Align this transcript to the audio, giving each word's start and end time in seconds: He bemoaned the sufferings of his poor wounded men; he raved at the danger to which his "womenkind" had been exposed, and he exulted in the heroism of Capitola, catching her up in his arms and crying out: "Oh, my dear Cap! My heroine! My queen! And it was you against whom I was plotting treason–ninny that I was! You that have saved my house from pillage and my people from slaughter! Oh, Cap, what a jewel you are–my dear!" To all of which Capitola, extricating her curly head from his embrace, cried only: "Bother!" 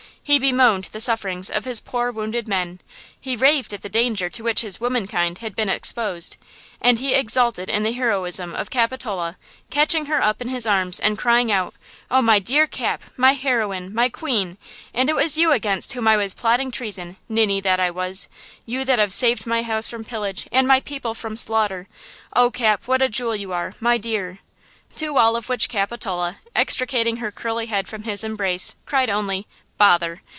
He 0.23 0.37
bemoaned 0.39 0.85
the 0.85 1.01
sufferings 1.01 1.49
of 1.49 1.65
his 1.65 1.81
poor 1.81 2.09
wounded 2.09 2.47
men; 2.47 2.79
he 3.19 3.35
raved 3.35 3.73
at 3.73 3.81
the 3.81 3.89
danger 3.89 4.29
to 4.29 4.43
which 4.43 4.61
his 4.61 4.79
"womenkind" 4.79 5.39
had 5.39 5.55
been 5.57 5.67
exposed, 5.67 6.37
and 6.79 6.99
he 6.99 7.13
exulted 7.13 7.69
in 7.69 7.83
the 7.83 7.91
heroism 7.91 8.53
of 8.55 8.69
Capitola, 8.69 9.35
catching 9.71 10.05
her 10.05 10.23
up 10.23 10.39
in 10.41 10.47
his 10.47 10.65
arms 10.65 10.99
and 11.01 11.17
crying 11.17 11.51
out: 11.51 11.73
"Oh, 12.09 12.21
my 12.21 12.39
dear 12.39 12.65
Cap! 12.65 13.01
My 13.17 13.33
heroine! 13.33 13.93
My 13.93 14.07
queen! 14.07 14.57
And 14.93 15.09
it 15.09 15.17
was 15.17 15.37
you 15.39 15.51
against 15.51 15.93
whom 15.93 16.07
I 16.07 16.15
was 16.15 16.33
plotting 16.35 16.71
treason–ninny 16.71 17.59
that 17.59 17.79
I 17.81 17.89
was! 17.91 18.29
You 18.65 18.85
that 18.85 18.99
have 18.99 19.11
saved 19.11 19.45
my 19.45 19.63
house 19.63 19.89
from 19.89 20.05
pillage 20.05 20.47
and 20.51 20.65
my 20.67 20.79
people 20.79 21.13
from 21.13 21.35
slaughter! 21.35 21.89
Oh, 22.33 22.51
Cap, 22.51 22.83
what 22.87 23.01
a 23.01 23.09
jewel 23.09 23.35
you 23.35 23.51
are–my 23.51 23.97
dear!" 23.97 24.39
To 24.97 25.17
all 25.17 25.35
of 25.35 25.49
which 25.49 25.67
Capitola, 25.67 26.37
extricating 26.55 27.17
her 27.17 27.31
curly 27.31 27.65
head 27.65 27.89
from 27.89 28.03
his 28.03 28.23
embrace, 28.23 28.75
cried 28.85 29.09
only: 29.09 29.47
"Bother!" 29.77 30.21